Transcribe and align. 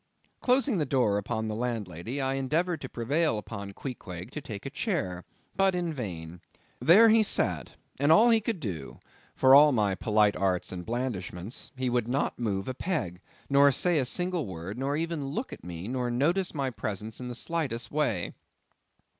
Closing 0.41 0.79
the 0.79 0.85
door 0.87 1.19
upon 1.19 1.47
the 1.47 1.53
landlady, 1.53 2.19
I 2.19 2.33
endeavored 2.33 2.81
to 2.81 2.89
prevail 2.89 3.37
upon 3.37 3.73
Queequeg 3.73 4.31
to 4.31 4.41
take 4.41 4.65
a 4.65 4.71
chair; 4.71 5.25
but 5.55 5.75
in 5.75 5.93
vain. 5.93 6.41
There 6.79 7.09
he 7.09 7.21
sat; 7.21 7.75
and 7.99 8.11
all 8.11 8.31
he 8.31 8.41
could 8.41 8.59
do—for 8.59 9.53
all 9.53 9.71
my 9.71 9.93
polite 9.93 10.35
arts 10.35 10.71
and 10.71 10.83
blandishments—he 10.87 11.87
would 11.91 12.07
not 12.07 12.39
move 12.39 12.67
a 12.67 12.73
peg, 12.73 13.21
nor 13.47 13.71
say 13.71 13.99
a 13.99 14.05
single 14.05 14.47
word, 14.47 14.75
nor 14.75 14.97
even 14.97 15.23
look 15.23 15.53
at 15.53 15.63
me, 15.63 15.87
nor 15.87 16.09
notice 16.09 16.55
my 16.55 16.71
presence 16.71 17.19
in 17.19 17.27
the 17.27 17.35
slightest 17.35 17.91
way. 17.91 18.33